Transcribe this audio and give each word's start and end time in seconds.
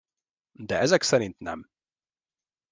De 0.59 0.77
ezek 0.79 1.01
szerint 1.01 1.39
nem. 1.39 1.69